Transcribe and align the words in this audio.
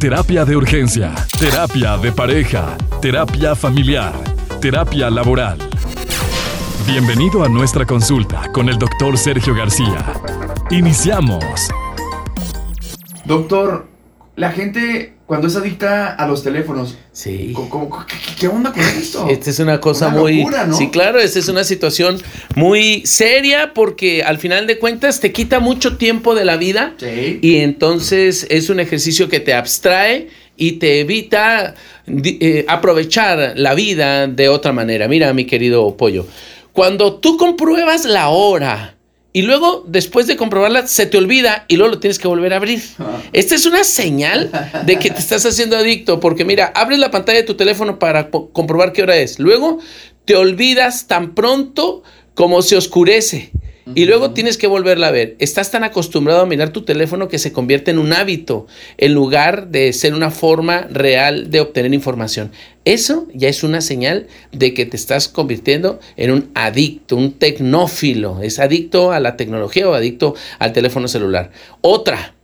Terapia 0.00 0.44
de 0.44 0.54
urgencia, 0.54 1.12
terapia 1.40 1.96
de 1.96 2.12
pareja, 2.12 2.78
terapia 3.02 3.56
familiar, 3.56 4.12
terapia 4.60 5.10
laboral. 5.10 5.58
Bienvenido 6.86 7.42
a 7.42 7.48
nuestra 7.48 7.84
consulta 7.84 8.48
con 8.52 8.68
el 8.68 8.78
doctor 8.78 9.18
Sergio 9.18 9.56
García. 9.56 10.14
Iniciamos. 10.70 11.68
Doctor, 13.24 13.88
la 14.36 14.52
gente 14.52 15.17
cuando 15.28 15.46
es 15.46 15.54
adicta 15.56 16.14
a 16.14 16.26
los 16.26 16.42
teléfonos, 16.42 16.96
Sí. 17.12 17.52
¿cómo- 17.54 17.68
cómo- 17.68 18.06
qué, 18.40 18.48
onda 18.48 18.72
con 18.72 18.82
esto? 18.82 19.26
Esta 19.30 19.50
es 19.50 19.58
una 19.58 19.78
cosa 19.78 20.08
Una 20.08 20.18
muy... 20.20 20.38
locura, 20.38 20.66
¿no? 20.66 20.74
Sí, 20.74 20.88
claro, 20.88 21.20
esta 21.20 21.38
es 21.38 21.48
una 21.48 21.64
situación 21.64 22.16
muy 22.56 23.02
seria 23.06 23.74
porque 23.74 24.22
al 24.24 24.38
final 24.38 24.66
de 24.66 24.78
cuentas 24.78 25.20
te 25.20 25.30
quita 25.30 25.60
mucho 25.60 25.98
tiempo 25.98 26.34
de 26.34 26.46
la 26.46 26.56
vida 26.56 26.94
Sí. 26.98 27.38
y 27.42 27.56
entonces 27.58 28.46
es 28.48 28.70
un 28.70 28.80
ejercicio 28.80 29.28
que 29.28 29.38
te 29.40 29.52
abstrae 29.52 30.28
y 30.56 30.72
te 30.78 31.00
evita 31.00 31.74
eh, 32.06 32.64
aprovechar 32.66 33.52
la 33.56 33.74
vida 33.74 34.26
de 34.28 34.48
otra 34.48 34.72
manera. 34.72 35.08
Mira, 35.08 35.34
mi 35.34 35.44
querido 35.44 35.94
pollo, 35.98 36.26
cuando 36.72 37.16
tú 37.16 37.36
compruebas 37.36 38.06
la 38.06 38.28
hora 38.30 38.94
y 39.32 39.42
luego 39.42 39.84
después 39.86 40.26
de 40.26 40.36
comprobarla 40.36 40.86
se 40.86 41.06
te 41.06 41.18
olvida 41.18 41.64
y 41.68 41.76
luego 41.76 41.94
lo 41.94 42.00
tienes 42.00 42.18
que 42.18 42.28
volver 42.28 42.52
a 42.54 42.56
abrir. 42.56 42.82
Ah. 42.98 43.20
Esta 43.32 43.54
es 43.54 43.66
una 43.66 43.84
señal 43.84 44.50
de 44.84 44.98
que 44.98 45.10
te 45.10 45.18
estás 45.18 45.44
haciendo 45.44 45.76
adicto 45.76 46.18
porque 46.18 46.44
mira, 46.44 46.72
abres 46.74 46.98
la 46.98 47.10
pantalla 47.10 47.38
de 47.38 47.44
tu 47.44 47.54
teléfono 47.54 47.98
para 47.98 48.30
comprobar 48.30 48.92
qué 48.92 49.02
hora 49.02 49.16
es. 49.16 49.38
Luego 49.38 49.78
te 50.24 50.34
olvidas 50.34 51.06
tan 51.06 51.34
pronto 51.34 52.02
como 52.34 52.62
se 52.62 52.76
oscurece. 52.76 53.52
Y 53.94 54.04
luego 54.04 54.32
tienes 54.32 54.56
que 54.56 54.66
volverla 54.66 55.08
a 55.08 55.10
ver. 55.10 55.36
Estás 55.38 55.70
tan 55.70 55.84
acostumbrado 55.84 56.42
a 56.42 56.46
mirar 56.46 56.70
tu 56.70 56.82
teléfono 56.82 57.28
que 57.28 57.38
se 57.38 57.52
convierte 57.52 57.90
en 57.90 57.98
un 57.98 58.12
hábito 58.12 58.66
en 58.96 59.14
lugar 59.14 59.68
de 59.68 59.92
ser 59.92 60.14
una 60.14 60.30
forma 60.30 60.86
real 60.90 61.50
de 61.50 61.60
obtener 61.60 61.94
información. 61.94 62.52
Eso 62.84 63.26
ya 63.34 63.48
es 63.48 63.62
una 63.62 63.80
señal 63.80 64.26
de 64.52 64.74
que 64.74 64.86
te 64.86 64.96
estás 64.96 65.28
convirtiendo 65.28 66.00
en 66.16 66.30
un 66.30 66.50
adicto, 66.54 67.16
un 67.16 67.32
tecnófilo. 67.32 68.40
Es 68.42 68.58
adicto 68.58 69.12
a 69.12 69.20
la 69.20 69.36
tecnología 69.36 69.88
o 69.88 69.94
adicto 69.94 70.34
al 70.58 70.72
teléfono 70.72 71.08
celular. 71.08 71.50
Otra, 71.80 72.34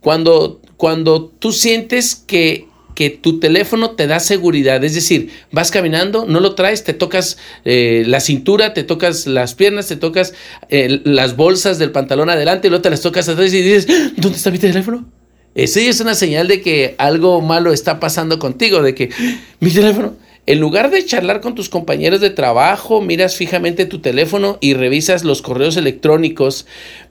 cuando, 0.00 0.60
cuando 0.76 1.26
tú 1.26 1.52
sientes 1.52 2.14
que, 2.14 2.69
que 3.00 3.08
tu 3.08 3.40
teléfono 3.40 3.92
te 3.92 4.06
da 4.06 4.20
seguridad, 4.20 4.84
es 4.84 4.94
decir, 4.94 5.30
vas 5.52 5.70
caminando, 5.70 6.26
no 6.26 6.38
lo 6.38 6.54
traes, 6.54 6.84
te 6.84 6.92
tocas 6.92 7.38
eh, 7.64 8.04
la 8.06 8.20
cintura, 8.20 8.74
te 8.74 8.84
tocas 8.84 9.26
las 9.26 9.54
piernas, 9.54 9.86
te 9.86 9.96
tocas 9.96 10.34
eh, 10.68 11.00
las 11.04 11.34
bolsas 11.34 11.78
del 11.78 11.92
pantalón 11.92 12.28
adelante 12.28 12.66
y 12.66 12.70
luego 12.70 12.82
te 12.82 12.90
las 12.90 13.00
tocas 13.00 13.26
atrás 13.26 13.54
y 13.54 13.62
dices, 13.62 13.86
"¡Ah! 13.88 14.10
¿dónde 14.18 14.36
está 14.36 14.50
mi 14.50 14.58
teléfono? 14.58 15.10
Esa 15.54 15.80
es 15.80 15.98
una 16.02 16.14
señal 16.14 16.46
de 16.46 16.60
que 16.60 16.94
algo 16.98 17.40
malo 17.40 17.72
está 17.72 18.00
pasando 18.00 18.38
contigo, 18.38 18.82
de 18.82 18.94
que 18.94 19.08
"¡Ah! 19.18 19.40
mi 19.60 19.70
teléfono. 19.70 20.16
En 20.44 20.60
lugar 20.60 20.90
de 20.90 21.02
charlar 21.02 21.40
con 21.40 21.54
tus 21.54 21.70
compañeros 21.70 22.20
de 22.20 22.28
trabajo, 22.28 23.00
miras 23.00 23.34
fijamente 23.34 23.86
tu 23.86 24.00
teléfono 24.00 24.58
y 24.60 24.74
revisas 24.74 25.24
los 25.24 25.40
correos 25.40 25.78
electrónicos 25.78 26.66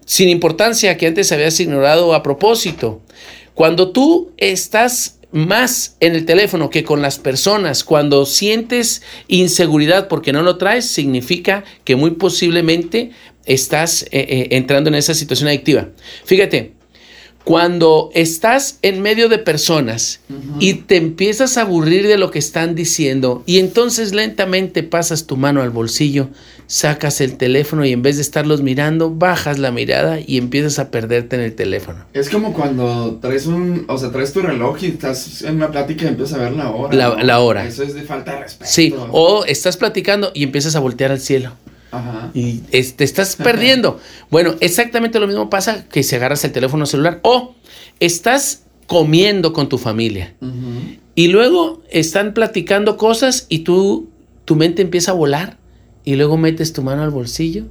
sin 0.05 0.29
importancia 0.29 0.97
que 0.97 1.07
antes 1.07 1.31
habías 1.31 1.59
ignorado 1.59 2.13
a 2.13 2.21
propósito. 2.21 3.01
Cuando 3.55 3.91
tú 3.91 4.31
estás 4.37 5.19
más 5.31 5.95
en 5.99 6.16
el 6.16 6.25
teléfono 6.25 6.69
que 6.69 6.83
con 6.83 7.02
las 7.02 7.19
personas, 7.19 7.83
cuando 7.83 8.25
sientes 8.25 9.02
inseguridad 9.27 10.08
porque 10.08 10.33
no 10.33 10.41
lo 10.41 10.58
traes, 10.58 10.85
significa 10.85 11.63
que 11.83 11.95
muy 11.95 12.11
posiblemente 12.11 13.11
estás 13.45 14.03
eh, 14.03 14.07
eh, 14.11 14.47
entrando 14.52 14.89
en 14.89 14.95
esa 14.95 15.13
situación 15.13 15.50
adictiva. 15.50 15.89
Fíjate, 16.25 16.73
cuando 17.44 18.11
estás 18.13 18.77
en 18.81 19.02
medio 19.02 19.30
de 19.30 19.39
personas 19.39 20.19
y 20.59 20.73
te 20.73 20.97
empiezas 20.97 21.57
a 21.57 21.61
aburrir 21.61 22.05
de 22.05 22.17
lo 22.17 22.31
que 22.31 22.38
están 22.38 22.75
diciendo 22.75 23.44
y 23.45 23.59
entonces 23.59 24.13
lentamente 24.13 24.83
pasas 24.83 25.25
tu 25.25 25.35
mano 25.35 25.61
al 25.61 25.72
bolsillo, 25.72 26.30
sacas 26.72 27.20
el 27.20 27.35
teléfono 27.38 27.84
y 27.84 27.91
en 27.94 28.03
vez 28.03 28.18
de 28.18 28.22
estarlos 28.22 28.62
mirando, 28.62 29.09
bajas 29.09 29.57
la 29.57 29.72
mirada 29.72 30.19
y 30.24 30.38
empiezas 30.38 30.78
a 30.78 30.91
perderte 30.91 31.35
en 31.35 31.41
el 31.41 31.56
teléfono. 31.56 32.06
Es 32.13 32.30
como 32.30 32.53
cuando 32.53 33.18
traes 33.19 33.47
un, 33.47 33.85
o 33.88 33.97
sea, 33.97 34.12
traes 34.12 34.31
tu 34.34 34.41
reloj 34.41 34.78
y 34.84 34.85
estás 34.90 35.41
en 35.41 35.56
una 35.56 35.72
plática 35.72 36.06
y 36.06 36.09
empiezas 36.09 36.35
a 36.40 36.44
ver 36.44 36.52
la 36.52 36.69
hora. 36.69 36.96
La- 36.96 37.09
¿no? 37.16 37.24
la 37.24 37.40
hora. 37.40 37.66
Eso 37.66 37.81
es 37.81 37.96
de 37.96 38.03
falta 38.03 38.34
de 38.34 38.41
respeto. 38.41 38.69
Sí, 38.72 38.94
o 39.12 39.46
estás 39.46 39.78
platicando 39.78 40.31
y 40.35 40.44
empiezas 40.44 40.75
a 40.75 40.79
voltear 40.79 41.12
al 41.12 41.19
cielo. 41.19 41.53
Ajá. 41.91 42.29
y 42.35 42.62
es- 42.72 42.96
te 42.96 43.03
estás 43.03 43.35
perdiendo. 43.44 44.00
Bueno, 44.29 44.53
exactamente 44.59 45.19
lo 45.19 45.25
mismo 45.25 45.50
pasa 45.50 45.85
que 45.90 46.03
si 46.03 46.16
agarras 46.16 46.46
el 46.46 46.52
teléfono 46.52 46.85
celular 46.85 47.19
o 47.24 47.56
estás 48.00 48.62
comiendo 48.85 49.53
con 49.53 49.69
tu 49.69 49.79
familia 49.79 50.34
y 51.16 51.28
luego 51.29 51.81
están 51.91 52.34
platicando 52.35 52.96
cosas 52.96 53.46
y 53.50 53.59
tú 53.59 54.08
tu 54.46 54.56
mente 54.56 54.81
empieza 54.84 55.12
a 55.12 55.13
volar 55.16 55.58
y 56.05 56.15
luego 56.15 56.37
metes 56.37 56.73
tu 56.73 56.81
mano 56.81 57.03
al 57.03 57.09
bolsillo 57.11 57.65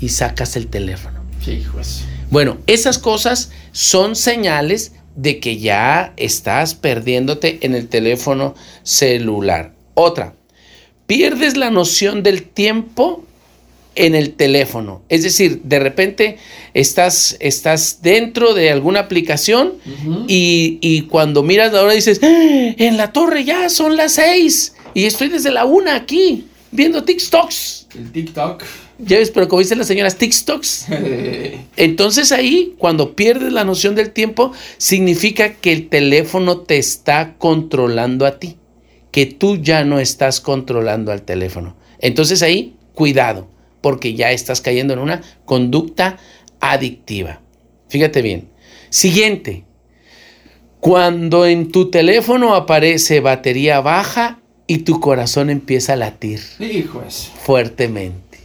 y 0.00 0.08
sacas 0.08 0.56
el 0.56 0.66
teléfono. 0.68 1.20
Sí, 1.44 1.52
hijo 1.52 1.80
eso. 1.80 2.04
Bueno, 2.30 2.58
esas 2.66 2.98
cosas 2.98 3.50
son 3.72 4.16
señales 4.16 4.92
de 5.16 5.38
que 5.38 5.58
ya 5.58 6.12
estás 6.16 6.74
perdiéndote 6.74 7.58
en 7.62 7.74
el 7.74 7.88
teléfono 7.88 8.54
celular. 8.82 9.72
Otra, 9.94 10.34
pierdes 11.06 11.56
la 11.56 11.70
noción 11.70 12.22
del 12.22 12.42
tiempo 12.42 13.24
en 13.94 14.16
el 14.16 14.32
teléfono. 14.32 15.02
Es 15.08 15.22
decir, 15.22 15.60
de 15.62 15.78
repente 15.78 16.38
estás, 16.72 17.36
estás 17.38 18.00
dentro 18.02 18.52
de 18.54 18.70
alguna 18.70 19.00
aplicación 19.00 19.74
y, 20.26 20.78
y 20.80 21.02
cuando 21.02 21.44
miras 21.44 21.72
la 21.72 21.82
hora 21.82 21.92
dices, 21.92 22.18
"¡Ah! 22.22 22.26
en 22.76 22.96
la 22.96 23.12
torre 23.12 23.44
ya 23.44 23.68
son 23.68 23.96
las 23.96 24.14
seis 24.14 24.74
y 24.94 25.04
estoy 25.04 25.28
desde 25.28 25.52
la 25.52 25.64
una 25.64 25.94
aquí 25.94 26.46
viendo 26.74 27.04
TikToks. 27.04 27.86
El 27.96 28.10
TikTok. 28.10 28.64
Ya 28.98 29.18
ves, 29.18 29.30
pero 29.30 29.48
como 29.48 29.60
dicen 29.60 29.78
las 29.78 29.86
señoras, 29.86 30.16
TikToks. 30.16 30.86
Entonces 31.76 32.32
ahí, 32.32 32.74
cuando 32.78 33.14
pierdes 33.14 33.52
la 33.52 33.64
noción 33.64 33.94
del 33.94 34.10
tiempo, 34.10 34.52
significa 34.76 35.54
que 35.54 35.72
el 35.72 35.88
teléfono 35.88 36.58
te 36.58 36.76
está 36.78 37.34
controlando 37.38 38.26
a 38.26 38.38
ti, 38.38 38.56
que 39.12 39.26
tú 39.26 39.56
ya 39.56 39.84
no 39.84 40.00
estás 40.00 40.40
controlando 40.40 41.12
al 41.12 41.22
teléfono. 41.22 41.76
Entonces 42.00 42.42
ahí, 42.42 42.76
cuidado, 42.92 43.48
porque 43.80 44.14
ya 44.14 44.32
estás 44.32 44.60
cayendo 44.60 44.94
en 44.94 44.98
una 44.98 45.22
conducta 45.44 46.18
adictiva. 46.60 47.40
Fíjate 47.88 48.20
bien. 48.20 48.48
Siguiente, 48.90 49.64
cuando 50.80 51.46
en 51.46 51.70
tu 51.70 51.90
teléfono 51.90 52.54
aparece 52.54 53.20
batería 53.20 53.80
baja 53.80 54.40
y 54.66 54.78
tu 54.78 55.00
corazón 55.00 55.50
empieza 55.50 55.92
a 55.92 55.96
latir 55.96 56.40
Hijo 56.58 57.02
eso. 57.06 57.30
fuertemente 57.42 58.38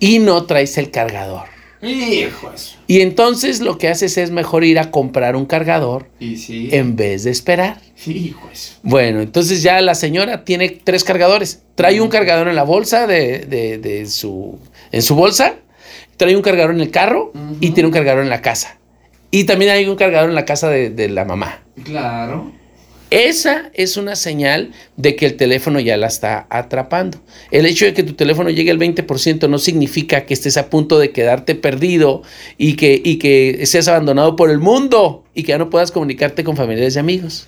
y 0.00 0.18
no 0.20 0.44
traes 0.44 0.78
el 0.78 0.90
cargador. 0.90 1.44
Hijo 1.80 2.50
eso. 2.52 2.76
Y 2.88 3.02
entonces 3.02 3.60
lo 3.60 3.78
que 3.78 3.86
haces 3.88 4.18
es 4.18 4.32
mejor 4.32 4.64
ir 4.64 4.80
a 4.80 4.90
comprar 4.90 5.36
un 5.36 5.46
cargador 5.46 6.08
Y 6.18 6.36
sí. 6.36 6.68
en 6.72 6.96
vez 6.96 7.22
de 7.24 7.30
esperar. 7.30 7.80
Hijo 8.06 8.48
eso. 8.52 8.74
Bueno, 8.82 9.20
entonces 9.20 9.62
ya 9.62 9.80
la 9.80 9.94
señora 9.94 10.44
tiene 10.44 10.70
tres 10.70 11.04
cargadores. 11.04 11.62
Trae 11.76 12.00
un 12.00 12.08
cargador 12.08 12.48
en 12.48 12.56
la 12.56 12.64
bolsa 12.64 13.06
de, 13.06 13.40
de- 13.40 13.78
de 13.78 14.06
su, 14.06 14.58
en 14.90 15.02
su 15.02 15.14
bolsa, 15.14 15.54
trae 16.16 16.34
un 16.34 16.42
cargador 16.42 16.72
en 16.72 16.80
el 16.80 16.90
carro 16.90 17.32
y 17.60 17.70
tiene 17.70 17.86
un 17.86 17.92
cargador 17.92 18.22
en 18.24 18.30
la 18.30 18.42
casa. 18.42 18.76
Y 19.30 19.44
también 19.44 19.70
hay 19.70 19.86
un 19.86 19.94
cargador 19.96 20.28
en 20.30 20.34
la 20.34 20.44
casa 20.44 20.68
de, 20.70 20.90
de 20.90 21.08
la 21.08 21.24
mamá. 21.24 21.62
Claro. 21.84 22.50
Esa 23.10 23.70
es 23.72 23.96
una 23.96 24.16
señal 24.16 24.72
de 24.98 25.16
que 25.16 25.24
el 25.24 25.36
teléfono 25.36 25.80
ya 25.80 25.96
la 25.96 26.08
está 26.08 26.46
atrapando. 26.50 27.18
El 27.50 27.64
hecho 27.64 27.86
de 27.86 27.94
que 27.94 28.02
tu 28.02 28.12
teléfono 28.12 28.50
llegue 28.50 28.70
al 28.70 28.78
20% 28.78 29.48
no 29.48 29.58
significa 29.58 30.26
que 30.26 30.34
estés 30.34 30.58
a 30.58 30.68
punto 30.68 30.98
de 30.98 31.10
quedarte 31.10 31.54
perdido 31.54 32.22
y 32.58 32.76
que, 32.76 33.00
y 33.02 33.16
que 33.16 33.64
seas 33.64 33.88
abandonado 33.88 34.36
por 34.36 34.50
el 34.50 34.58
mundo 34.58 35.24
y 35.34 35.44
que 35.44 35.50
ya 35.50 35.58
no 35.58 35.70
puedas 35.70 35.90
comunicarte 35.90 36.44
con 36.44 36.54
familiares 36.54 36.96
y 36.96 36.98
amigos. 36.98 37.46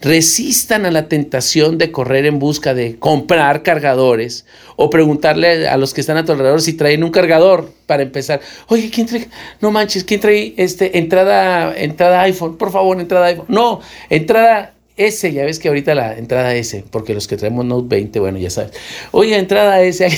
Resistan 0.00 0.86
a 0.86 0.92
la 0.92 1.08
tentación 1.08 1.78
de 1.78 1.90
correr 1.90 2.24
en 2.24 2.38
busca 2.38 2.72
de 2.72 2.96
comprar 2.98 3.64
cargadores 3.64 4.46
o 4.76 4.88
preguntarle 4.88 5.66
a 5.66 5.76
los 5.78 5.94
que 5.94 6.00
están 6.00 6.16
a 6.16 6.24
tu 6.24 6.30
alrededor 6.30 6.62
si 6.62 6.74
traen 6.74 7.02
un 7.02 7.10
cargador 7.10 7.72
para 7.86 8.04
empezar. 8.04 8.40
Oye, 8.68 8.88
¿quién 8.90 9.08
trae? 9.08 9.28
No 9.60 9.72
manches, 9.72 10.04
¿quién 10.04 10.20
trae 10.20 10.54
este, 10.56 10.98
entrada, 10.98 11.74
entrada 11.76 12.22
iPhone? 12.22 12.56
Por 12.56 12.70
favor, 12.70 13.00
entrada 13.00 13.26
iPhone. 13.26 13.46
No, 13.48 13.80
entrada 14.08 14.74
S, 14.96 15.32
ya 15.32 15.44
ves 15.44 15.58
que 15.58 15.68
ahorita 15.68 15.94
la 15.94 16.18
entrada 16.18 16.54
S, 16.54 16.84
porque 16.90 17.14
los 17.14 17.26
que 17.26 17.36
traemos 17.36 17.64
Note 17.64 17.86
20, 17.88 18.20
bueno, 18.20 18.38
ya 18.38 18.50
sabes. 18.50 18.72
Oye, 19.10 19.36
entrada 19.36 19.82
S. 19.82 20.08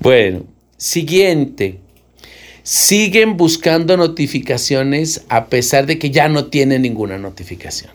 bueno, 0.00 0.44
siguiente. 0.76 1.80
Siguen 2.62 3.36
buscando 3.36 3.96
notificaciones 3.96 5.24
a 5.28 5.46
pesar 5.46 5.86
de 5.86 5.98
que 5.98 6.10
ya 6.10 6.28
no 6.28 6.46
tienen 6.46 6.82
ninguna 6.82 7.18
notificación. 7.18 7.90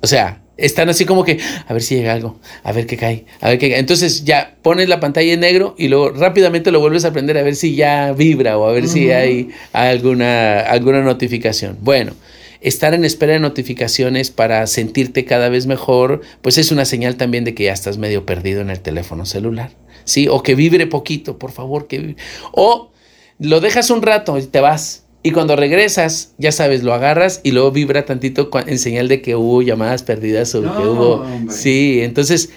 O 0.00 0.08
sea, 0.08 0.42
están 0.56 0.88
así 0.88 1.04
como 1.04 1.24
que, 1.24 1.38
a 1.66 1.72
ver 1.72 1.82
si 1.82 1.94
llega 1.94 2.12
algo, 2.12 2.38
a 2.64 2.72
ver 2.72 2.86
qué 2.86 2.96
cae, 2.96 3.24
a 3.40 3.48
ver 3.50 3.58
qué 3.58 3.70
cae. 3.70 3.78
Entonces 3.78 4.24
ya 4.24 4.56
pones 4.62 4.88
la 4.88 5.00
pantalla 5.00 5.32
en 5.32 5.40
negro 5.40 5.74
y 5.78 5.88
luego 5.88 6.10
rápidamente 6.10 6.72
lo 6.72 6.80
vuelves 6.80 7.04
a 7.04 7.12
prender 7.12 7.38
a 7.38 7.42
ver 7.42 7.54
si 7.54 7.76
ya 7.76 8.12
vibra 8.12 8.58
o 8.58 8.66
a 8.66 8.72
ver 8.72 8.88
si 8.88 9.10
hay 9.12 9.50
alguna, 9.72 10.60
alguna 10.60 11.02
notificación. 11.02 11.78
Bueno, 11.80 12.14
estar 12.62 12.94
en 12.94 13.04
espera 13.04 13.34
de 13.34 13.40
notificaciones 13.40 14.30
para 14.30 14.66
sentirte 14.66 15.24
cada 15.24 15.48
vez 15.48 15.66
mejor, 15.66 16.20
pues 16.40 16.58
es 16.58 16.72
una 16.72 16.84
señal 16.84 17.16
también 17.16 17.44
de 17.44 17.54
que 17.54 17.64
ya 17.64 17.72
estás 17.72 17.98
medio 17.98 18.24
perdido 18.24 18.60
en 18.60 18.70
el 18.70 18.80
teléfono 18.80 19.26
celular. 19.26 19.70
¿Sí? 20.04 20.26
O 20.28 20.42
que 20.42 20.54
vibre 20.54 20.86
poquito, 20.86 21.38
por 21.38 21.52
favor, 21.52 21.86
que 21.86 22.16
O 22.52 22.90
lo 23.38 23.60
dejas 23.60 23.90
un 23.90 24.02
rato 24.02 24.38
y 24.38 24.42
te 24.42 24.60
vas. 24.60 25.04
Y 25.24 25.30
cuando 25.30 25.54
regresas, 25.54 26.34
ya 26.38 26.50
sabes, 26.50 26.82
lo 26.82 26.92
agarras 26.92 27.40
y 27.44 27.52
luego 27.52 27.70
vibra 27.70 28.04
tantito 28.04 28.50
en 28.66 28.78
señal 28.78 29.06
de 29.06 29.22
que 29.22 29.36
hubo 29.36 29.62
llamadas 29.62 30.02
perdidas 30.02 30.54
o 30.56 30.62
que 30.62 30.88
hubo. 30.88 31.24
Sí, 31.48 32.00
entonces 32.02 32.50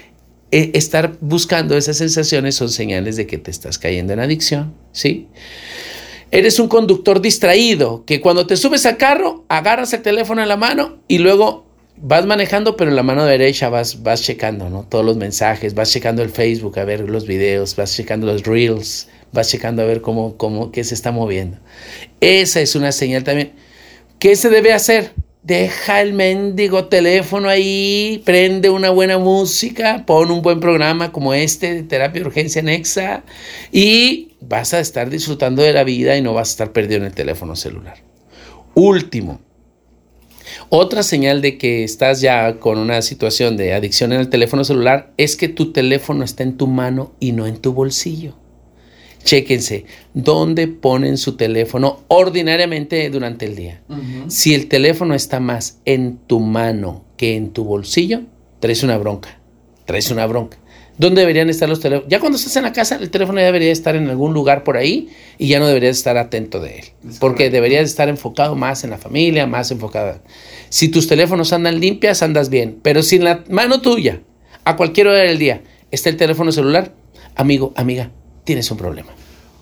e, 0.52 0.72
estar 0.74 1.18
buscando 1.22 1.78
esas 1.78 1.98
sensaciones 1.98 2.56
son 2.56 2.70
señales 2.70 3.18
de 3.18 3.28
que 3.28 3.38
te 3.38 3.52
estás 3.52 3.78
cayendo 3.78 4.14
en 4.14 4.20
adicción, 4.20 4.74
¿sí? 4.92 5.28
Eres 6.36 6.60
un 6.60 6.68
conductor 6.68 7.22
distraído, 7.22 8.04
que 8.04 8.20
cuando 8.20 8.46
te 8.46 8.58
subes 8.58 8.86
al 8.86 8.98
carro, 8.98 9.46
agarras 9.48 9.94
el 9.94 10.02
teléfono 10.02 10.42
en 10.42 10.50
la 10.50 10.58
mano 10.58 10.98
y 11.08 11.20
luego 11.20 11.64
vas 11.96 12.26
manejando, 12.26 12.76
pero 12.76 12.90
en 12.90 12.98
la 12.98 13.04
mano 13.04 13.24
derecha 13.24 13.70
vas, 13.70 14.04
vas 14.04 14.22
checando, 14.22 14.70
¿no? 14.70 14.84
Todos 14.84 15.06
los 15.06 15.16
mensajes, 15.16 15.76
vas 15.76 15.94
checando 15.94 16.22
el 16.22 16.30
Facebook 16.30 16.78
a 16.78 16.84
ver 16.84 17.10
los 17.10 17.26
videos, 17.26 17.78
vas 17.78 17.96
checando 17.96 18.28
los 18.28 18.44
reels, 18.44 19.08
vas 19.32 19.48
checando 19.48 19.82
a 19.82 19.86
ver 19.86 20.02
cómo, 20.02 20.36
cómo, 20.36 20.74
qué 20.74 20.84
se 20.84 20.94
está 20.94 21.14
moviendo. 21.14 21.58
Esa 22.20 22.60
es 22.60 22.76
una 22.76 22.92
señal 22.92 23.24
también. 23.24 23.54
¿Qué 24.20 24.36
se 24.36 24.50
debe 24.50 24.74
hacer? 24.74 25.14
Deja 25.46 26.02
el 26.02 26.14
mendigo 26.14 26.86
teléfono 26.86 27.50
ahí, 27.50 28.24
prende 28.26 28.72
una 28.72 28.90
buena 28.90 29.20
música, 29.20 30.04
pon 30.08 30.32
un 30.32 30.42
buen 30.42 30.60
programa 30.60 31.12
como 31.12 31.36
este 31.36 31.72
de 31.76 31.84
terapia 31.84 32.24
urgencia 32.24 32.64
Nexa 32.64 33.24
y 33.72 34.30
vas 34.42 34.74
a 34.74 34.80
estar 34.80 35.08
disfrutando 35.12 35.62
de 35.62 35.72
la 35.72 35.84
vida 35.84 36.18
y 36.18 36.24
no 36.24 36.34
vas 36.34 36.48
a 36.48 36.52
estar 36.54 36.72
perdido 36.72 37.02
en 37.02 37.06
el 37.06 37.14
teléfono 37.14 37.56
celular. 37.56 37.98
Último, 38.74 39.40
otra 40.70 41.04
señal 41.04 41.44
de 41.44 41.60
que 41.60 41.84
estás 41.84 42.22
ya 42.22 42.60
con 42.60 42.80
una 42.80 43.04
situación 43.04 43.56
de 43.56 43.76
adicción 43.76 44.14
en 44.14 44.22
el 44.22 44.30
teléfono 44.30 44.64
celular 44.64 45.14
es 45.18 45.36
que 45.36 45.48
tu 45.48 45.72
teléfono 45.72 46.24
está 46.24 46.42
en 46.42 46.58
tu 46.58 46.66
mano 46.66 47.14
y 47.20 47.34
no 47.34 47.46
en 47.46 47.58
tu 47.58 47.72
bolsillo. 47.72 48.34
Chéquense, 49.26 49.86
¿dónde 50.14 50.68
ponen 50.68 51.18
su 51.18 51.36
teléfono 51.36 52.04
ordinariamente 52.10 53.10
durante 53.10 53.46
el 53.46 53.56
día? 53.56 53.82
Si 54.28 54.54
el 54.54 54.68
teléfono 54.68 55.16
está 55.16 55.40
más 55.40 55.80
en 55.84 56.20
tu 56.28 56.40
mano 56.40 57.04
que 57.18 57.36
en 57.36 57.50
tu 57.50 57.64
bolsillo, 57.64 58.22
traes 58.60 58.84
una 58.84 59.00
bronca. 59.00 59.40
Traes 59.86 60.12
una 60.12 60.28
bronca. 60.28 60.58
¿Dónde 61.00 61.22
deberían 61.22 61.50
estar 61.50 61.68
los 61.68 61.80
teléfonos? 61.80 62.08
Ya 62.08 62.20
cuando 62.20 62.38
estás 62.38 62.56
en 62.56 62.64
la 62.64 62.72
casa, 62.72 62.98
el 63.02 63.10
teléfono 63.10 63.40
ya 63.40 63.48
debería 63.48 63.72
estar 63.72 63.96
en 63.96 64.08
algún 64.10 64.32
lugar 64.34 64.64
por 64.64 64.78
ahí 64.78 65.10
y 65.40 65.48
ya 65.48 65.60
no 65.60 65.66
deberías 65.66 65.98
estar 65.98 66.18
atento 66.18 66.60
de 66.60 66.80
él. 66.80 66.86
porque 67.20 67.50
deberías 67.50 67.86
estar 67.86 68.10
enfocado 68.10 68.56
más 68.56 68.84
en 68.84 68.92
la 68.92 69.00
familia, 69.00 69.48
más 69.48 69.72
enfocado. 69.72 70.20
Si 70.70 70.90
tus 70.90 71.08
teléfonos 71.08 71.52
andan 71.52 71.80
limpias, 71.80 72.22
andas 72.22 72.52
bien. 72.52 72.78
Pero 72.84 73.02
si 73.02 73.16
en 73.16 73.24
la 73.24 73.44
mano 73.50 73.82
tuya, 73.82 74.22
a 74.66 74.76
cualquier 74.76 75.08
hora 75.08 75.20
del 75.20 75.40
día, 75.40 75.64
está 75.90 76.10
el 76.10 76.18
teléfono 76.18 76.52
celular, 76.52 76.94
amigo, 77.36 77.74
amiga, 77.76 78.12
tienes 78.46 78.72
un 78.72 78.78
problema. 78.78 79.12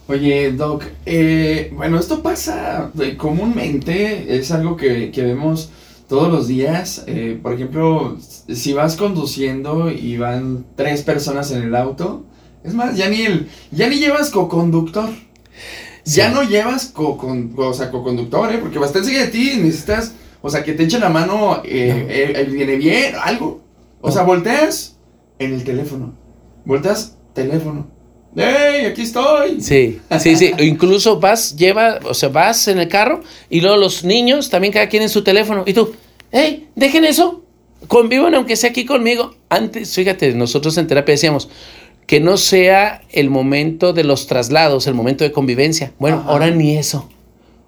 Oye, 0.07 0.51
Doc, 0.51 0.83
eh, 1.06 1.71
bueno, 1.74 1.97
esto 1.97 2.21
pasa 2.21 2.91
eh, 3.00 3.15
comúnmente, 3.15 4.38
es 4.38 4.51
algo 4.51 4.75
que, 4.75 5.12
vemos 5.15 5.71
todos 6.09 6.31
los 6.31 6.47
días. 6.50 7.06
Eh, 7.07 7.39
por 7.41 7.53
ejemplo, 7.53 8.18
si 8.19 8.74
vas 8.74 8.97
conduciendo 8.97 9.89
y 9.89 10.18
van 10.18 10.65
tres 10.75 11.03
personas 11.03 11.51
en 11.51 11.63
el 11.63 11.75
auto, 11.75 12.25
es 12.65 12.74
más, 12.74 12.97
ya 12.97 13.09
ni, 13.09 13.21
el, 13.21 13.50
ya 13.71 13.88
ni 13.88 13.97
llevas 13.97 14.30
co-conductor. 14.30 15.09
Ya 16.06 16.29
no 16.29 16.44
llevas 16.44 16.88
co, 16.88 17.18
-con, 17.18 17.53
o 17.56 17.74
sea, 17.74 17.89
co-conductor, 17.89 18.53
¿eh? 18.53 18.57
porque 18.57 18.77
bastante 18.77 19.09
de 19.09 19.27
ti 19.27 19.53
necesitas, 19.56 20.13
o 20.41 20.50
sea, 20.50 20.62
que 20.62 20.74
te 20.74 20.83
echen 20.83 21.00
la 21.00 21.07
mano, 21.07 21.62
viene 21.63 22.75
bien, 22.75 23.15
algo. 23.24 23.62
O 24.01 24.12
sea, 24.12 24.24
volteas 24.24 24.97
en 25.39 25.53
el 25.53 25.63
teléfono. 25.63 26.13
Volteas 26.65 27.18
teléfono. 27.33 27.88
¡Ey, 28.35 28.85
aquí 28.85 29.03
estoy! 29.03 29.62
Sí, 29.62 30.00
sí, 30.19 30.35
sí. 30.35 30.51
incluso 30.59 31.19
vas, 31.19 31.56
lleva, 31.56 32.00
o 32.03 32.13
sea, 32.13 32.30
vas 32.30 32.68
en 32.68 32.80
el 32.80 32.88
carro 32.88 33.21
y 33.50 33.62
luego 33.62 33.77
los 33.77 34.03
niños 34.03 34.50
también 34.50 34.74
cada 34.74 34.89
quien 34.89 35.03
en 35.03 35.09
su 35.09 35.24
teléfono. 35.24 35.63
Y 35.68 35.74
tú, 35.74 35.94
¡Ey, 36.33 36.68
dejen 36.75 37.06
eso! 37.06 37.44
Convivan 37.88 38.33
aunque 38.33 38.56
sea 38.56 38.71
aquí 38.71 38.85
conmigo. 38.85 39.35
Antes, 39.50 39.94
fíjate, 39.94 40.33
nosotros 40.33 40.77
en 40.80 40.88
terapia 40.88 41.13
decíamos 41.13 41.47
que 42.07 42.19
no 42.19 42.38
sea 42.38 43.03
el 43.12 43.30
momento 43.30 43.94
de 43.94 44.03
los 44.03 44.25
traslados, 44.25 44.88
el 44.88 44.95
momento 44.95 45.24
de 45.24 45.31
convivencia. 45.31 45.94
Bueno, 46.00 46.24
ahora 46.27 46.50
ni 46.50 46.75
eso. 46.75 47.07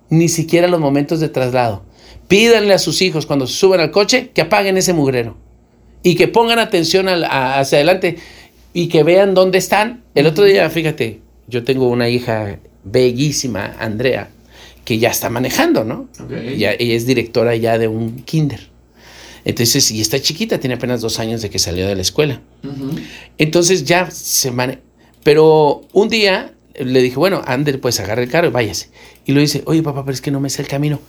Ni 0.10 0.30
siquiera 0.30 0.68
los 0.68 0.80
momentos 0.80 1.20
de 1.20 1.30
traslado. 1.30 1.84
Pídanle 2.28 2.74
a 2.74 2.80
sus 2.80 3.04
hijos 3.04 3.28
cuando 3.28 3.46
se 3.46 3.54
suban 3.54 3.82
al 3.82 3.92
coche 3.92 4.32
que 4.34 4.42
apaguen 4.42 4.78
ese 4.78 4.94
mugrero 4.94 5.38
y 6.02 6.16
que 6.16 6.28
pongan 6.28 6.58
atención 6.58 7.08
hacia 7.08 7.78
adelante 7.78 8.18
y 8.76 8.90
que 8.90 9.04
vean 9.04 9.34
dónde 9.34 9.58
están. 9.58 10.04
El 10.16 10.28
otro 10.28 10.44
día, 10.44 10.70
fíjate, 10.70 11.22
yo 11.48 11.64
tengo 11.64 11.88
una 11.88 12.10
hija 12.10 12.60
bellísima, 12.84 13.74
Andrea, 13.80 14.30
que 14.84 15.00
ya 15.00 15.12
está 15.12 15.30
manejando, 15.30 15.86
¿no? 15.86 16.10
ella 16.30 16.74
es 16.74 17.06
directora 17.06 17.56
ya 17.56 17.78
de 17.78 17.88
un 17.88 18.24
kinder. 18.24 18.68
Entonces, 19.46 19.90
y 19.92 20.02
está 20.02 20.20
chiquita, 20.20 20.60
tiene 20.60 20.76
apenas 20.76 21.00
dos 21.00 21.20
años 21.20 21.42
de 21.42 21.50
que 21.50 21.58
salió 21.58 21.88
de 21.88 21.96
la 21.96 22.02
escuela. 22.02 22.42
Entonces 23.38 23.86
ya 23.86 24.12
se 24.12 24.52
maneja. 24.52 24.82
Pero 25.24 25.84
un 25.94 26.10
día 26.10 26.54
le 26.78 27.02
dije, 27.02 27.16
bueno, 27.16 27.44
Ander, 27.46 27.80
pues 27.80 28.02
agarre 28.02 28.24
el 28.24 28.30
carro 28.30 28.48
y 28.48 28.52
váyase. 28.52 28.90
Y 29.26 29.32
lo 29.32 29.40
dice, 29.40 29.64
oye 29.68 29.84
papá, 29.84 30.04
pero 30.04 30.14
es 30.14 30.20
que 30.20 30.32
no 30.32 30.42
me 30.42 30.50
sé 30.50 30.62
el 30.62 30.68
camino. 30.68 31.00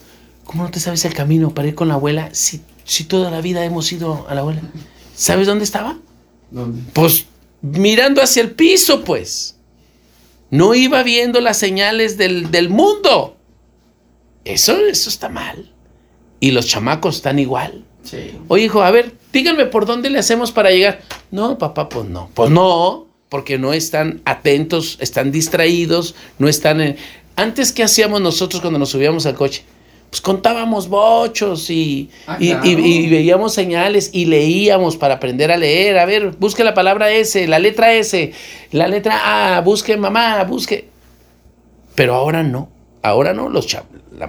¿Cómo 0.45 0.63
no 0.63 0.71
te 0.71 0.79
sabes 0.79 1.05
el 1.05 1.15
camino 1.15 1.53
para 1.53 1.67
ir 1.67 1.75
con 1.75 1.89
la 1.89 1.95
abuela 1.95 2.29
si, 2.31 2.61
si 2.85 3.03
toda 3.03 3.33
la 3.33 3.41
vida 3.41 3.65
hemos 3.65 3.91
ido 3.91 4.25
a 4.29 4.37
la 4.37 4.43
abuela? 4.43 4.61
¿Sabes 5.17 5.49
dónde 5.49 5.65
estaba? 5.65 5.99
¿Dónde? 6.53 6.81
Pues 6.93 7.27
mirando 7.63 8.23
hacia 8.23 8.43
el 8.43 8.53
piso, 8.53 9.05
pues. 9.05 9.57
No 10.51 10.75
iba 10.75 11.03
viendo 11.03 11.41
las 11.41 11.59
señales 11.59 12.17
del, 12.17 12.69
mundo. 12.69 13.37
Eso, 14.45 14.77
eso 14.87 15.11
está 15.11 15.29
mal. 15.29 15.73
Y 16.39 16.53
los 16.53 16.67
chamacos 16.67 17.17
están 17.17 17.39
igual. 17.39 17.85
Sí. 18.05 18.39
Oye, 18.49 18.65
hijo, 18.65 18.83
a 18.83 18.91
ver, 18.91 19.15
díganme 19.33 19.67
por 19.67 19.87
dónde 19.87 20.11
le 20.11 20.19
hacemos 20.19 20.53
para 20.53 20.71
llegar. 20.71 21.01
No, 21.31 21.59
papá, 21.59 21.89
pues 21.89 22.09
no. 22.09 22.31
Pues 22.35 22.51
no, 22.51 23.09
porque 23.29 23.59
no 23.59 23.73
están 23.73 24.23
atentos, 24.25 24.99
están 25.01 25.33
distraídos, 25.33 26.15
no 26.39 26.49
están 26.49 26.81
en... 26.81 26.97
Antes, 27.35 27.73
¿qué 27.73 27.83
hacíamos 27.83 28.21
nosotros 28.21 28.61
cuando 28.63 28.79
nos 28.79 28.91
subíamos 28.91 29.27
al 29.27 29.35
coche? 29.35 29.65
Pues 30.11 30.21
contábamos 30.21 30.89
bochos 30.89 31.69
y, 31.71 32.11
ah, 32.27 32.39
y, 32.41 33.09
veíamos 33.09 33.53
señales 33.55 34.11
y 34.13 34.27
leíamos 34.27 34.97
para 34.97 35.15
aprender 35.15 35.51
a 35.51 35.57
leer. 35.57 35.99
A 35.99 36.07
ver, 36.07 36.31
busque 36.39 36.65
la 36.65 36.75
palabra 36.75 37.11
S, 37.11 37.47
la 37.49 37.59
letra 37.59 37.93
S, 37.93 38.33
la 38.73 38.89
letra 38.89 39.57
A, 39.57 39.61
busque 39.61 39.97
mamá, 39.97 40.43
busque. 40.45 40.89
Pero 41.95 42.15
ahora 42.15 42.43
no, 42.43 42.69
ahora 43.03 43.33
no, 43.35 43.49
los, 43.49 43.67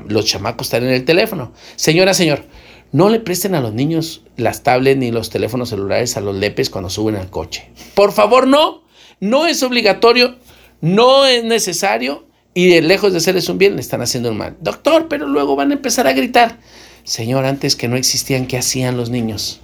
los 0.08 0.25
chamacos 0.25 0.68
están 0.68 0.84
en 0.84 0.94
el 0.94 1.06
teléfono. 1.06 1.54
Señora, 1.75 2.13
señor, 2.13 2.44
no 2.92 3.10
le 3.10 3.20
presten 3.20 3.56
a 3.56 3.62
los 3.62 3.74
niños 3.74 4.24
las 4.36 4.63
tablets 4.63 4.98
ni 4.98 5.12
los 5.12 5.30
teléfonos 5.30 5.70
celulares 5.70 6.18
a 6.18 6.22
los 6.22 6.36
lepes 6.36 6.70
cuando 6.70 6.90
suben 6.90 7.16
al 7.16 7.30
coche. 7.30 7.70
Por 7.94 8.12
favor, 8.13 8.48
no, 8.48 8.84
no 9.20 9.46
es 9.46 9.62
obligatorio, 9.63 10.38
no 10.82 11.25
es 11.25 11.44
necesario 11.44 12.27
y 12.58 12.70
de 12.70 12.82
lejos 12.82 13.14
de 13.14 13.20
serles 13.20 13.50
un 13.50 13.60
bien, 13.60 13.76
le 13.76 13.82
están 13.82 14.02
haciendo 14.02 14.32
un 14.32 14.38
mal. 14.38 14.58
Doctor, 14.60 15.08
pero 15.08 15.28
luego 15.28 15.56
van 15.56 15.70
a 15.70 15.76
empezar 15.76 16.08
a 16.08 16.14
gritar. 16.14 16.58
Señor, 17.04 17.46
antes 17.46 17.76
que 17.76 17.88
no 17.88 17.98
existían, 17.98 18.48
¿qué 18.48 18.58
hacían 18.58 18.98
los 18.98 19.12
niños? 19.12 19.62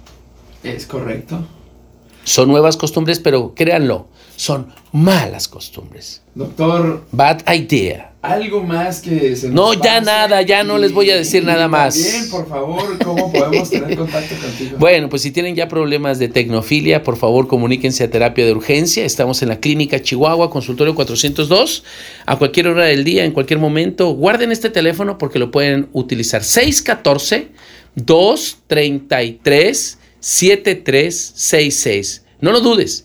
Es 0.62 0.86
correcto. 0.86 1.44
Son 2.22 2.46
nuevas 2.46 2.76
costumbres, 2.76 3.18
pero 3.18 3.52
créanlo, 3.52 4.06
son 4.36 4.72
malas 4.92 5.48
costumbres. 5.48 6.22
Doctor. 6.36 7.04
Bad 7.10 7.40
idea. 7.52 8.13
Algo 8.24 8.62
más 8.62 9.02
que 9.02 9.36
se 9.36 9.50
No, 9.50 9.74
ya 9.74 10.00
nada, 10.00 10.40
ya 10.40 10.64
no 10.64 10.78
les 10.78 10.92
voy 10.92 11.10
a 11.10 11.16
decir 11.16 11.44
nada 11.44 11.68
más. 11.68 11.94
Bien, 11.94 12.30
por 12.30 12.48
favor, 12.48 12.96
¿cómo 13.04 13.30
podemos 13.30 13.68
tener 13.68 13.98
contacto 13.98 14.34
contigo? 14.36 14.78
Bueno, 14.78 15.10
pues 15.10 15.20
si 15.20 15.30
tienen 15.30 15.54
ya 15.54 15.68
problemas 15.68 16.18
de 16.18 16.28
tecnofilia, 16.28 17.02
por 17.02 17.18
favor 17.18 17.48
comuníquense 17.48 18.02
a 18.02 18.10
terapia 18.10 18.46
de 18.46 18.52
urgencia. 18.52 19.04
Estamos 19.04 19.42
en 19.42 19.50
la 19.50 19.60
clínica 19.60 20.00
Chihuahua, 20.00 20.48
consultorio 20.48 20.94
402, 20.94 21.84
a 22.24 22.36
cualquier 22.36 22.68
hora 22.68 22.86
del 22.86 23.04
día, 23.04 23.26
en 23.26 23.32
cualquier 23.32 23.58
momento. 23.58 24.14
Guarden 24.14 24.52
este 24.52 24.70
teléfono 24.70 25.18
porque 25.18 25.38
lo 25.38 25.50
pueden 25.50 25.90
utilizar. 25.92 26.42
614 26.42 27.48
233 27.94 29.98
7366. 30.20 32.24
No 32.40 32.52
lo 32.52 32.60
dudes 32.60 33.04